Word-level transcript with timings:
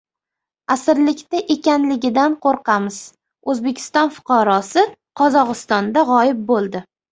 "Asirlikda 0.75 1.41
ekanligidan 1.55 2.37
qo‘rqamiz"- 2.47 2.97
O‘zbekiston 3.55 4.11
fuqarosi 4.17 4.89
Qozog‘istonda 5.23 6.09
g‘oyib 6.13 6.45
bo‘ldi 6.53 6.87